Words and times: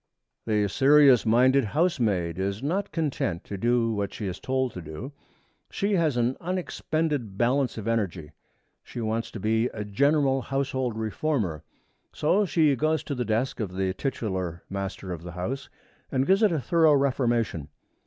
The 0.47 0.67
serious 0.67 1.27
minded 1.27 1.63
housemaid 1.63 2.39
is 2.39 2.63
not 2.63 2.91
content 2.91 3.43
to 3.43 3.55
do 3.55 3.91
what 3.91 4.11
she 4.11 4.25
is 4.25 4.39
told 4.39 4.71
to 4.71 4.81
do. 4.81 5.11
She 5.69 5.93
has 5.93 6.17
an 6.17 6.37
unexpended 6.41 7.37
balance 7.37 7.77
of 7.77 7.87
energy. 7.87 8.31
She 8.81 8.99
wants 8.99 9.29
to 9.29 9.39
be 9.39 9.67
a 9.67 9.83
general 9.85 10.41
household 10.41 10.97
reformer. 10.97 11.61
So 12.13 12.45
she 12.45 12.75
goes 12.75 13.03
to 13.03 13.13
the 13.13 13.25
desk 13.25 13.59
of 13.59 13.75
the 13.75 13.93
titular 13.93 14.63
master 14.71 15.11
of 15.11 15.21
the 15.21 15.33
house 15.33 15.69
and 16.11 16.25
gives 16.25 16.41
it 16.41 16.51
a 16.51 16.59
thorough 16.59 16.95
reformation. 16.95 17.67